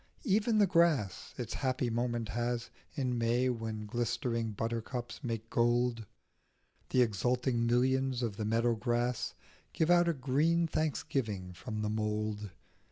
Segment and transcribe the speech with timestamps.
[0.23, 6.07] Even the grass its happy moment has In May, when glistering buttercups make gold;
[6.89, 9.35] The exulting millions of the meadow grass
[9.73, 12.49] Give out a green thanksgiving from the mould.